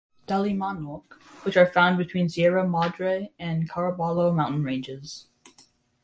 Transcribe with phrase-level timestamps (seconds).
[0.27, 1.13] Dalimanok
[1.43, 5.27] which are found between Sierra Madre and Caraballo Mountain ranges.